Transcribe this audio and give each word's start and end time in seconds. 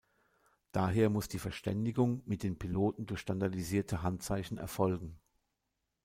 Daher 0.71 1.11
muss 1.11 1.27
die 1.27 1.37
Verständigung 1.37 2.23
mit 2.25 2.41
den 2.41 2.57
Piloten 2.57 3.05
durch 3.05 3.19
standardisierte 3.19 4.01
Handzeichen 4.01 4.57
erfolgen. 4.57 5.19